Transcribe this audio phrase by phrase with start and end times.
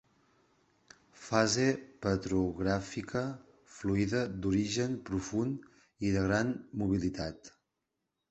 [1.23, 1.65] Fase
[2.05, 3.21] petrogràfica
[3.75, 5.71] fluida d'origen profund
[6.09, 6.51] i de gran
[6.83, 7.55] mobilitat.